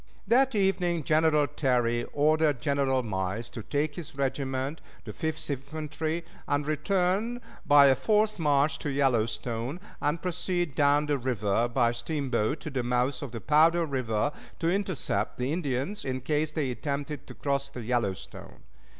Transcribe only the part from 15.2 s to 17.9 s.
the Indians, in case they attempted to cross the